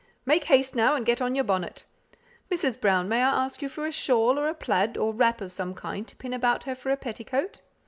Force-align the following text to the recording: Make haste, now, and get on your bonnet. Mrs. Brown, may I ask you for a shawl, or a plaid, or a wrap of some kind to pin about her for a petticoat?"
Make 0.25 0.45
haste, 0.45 0.73
now, 0.75 0.95
and 0.95 1.05
get 1.05 1.21
on 1.21 1.35
your 1.35 1.43
bonnet. 1.43 1.83
Mrs. 2.49 2.81
Brown, 2.81 3.07
may 3.07 3.17
I 3.21 3.43
ask 3.45 3.61
you 3.61 3.69
for 3.69 3.85
a 3.85 3.91
shawl, 3.91 4.39
or 4.39 4.47
a 4.49 4.55
plaid, 4.55 4.97
or 4.97 5.09
a 5.11 5.15
wrap 5.15 5.41
of 5.41 5.51
some 5.51 5.75
kind 5.75 6.07
to 6.07 6.15
pin 6.15 6.33
about 6.33 6.63
her 6.63 6.73
for 6.73 6.89
a 6.89 6.97
petticoat?" 6.97 7.61